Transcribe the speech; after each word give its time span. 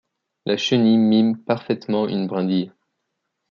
La 0.47 0.57
chenille 0.57 0.97
mime 0.97 1.37
parfaitement 1.37 2.07
une 2.07 2.25
brindille. 2.25 2.71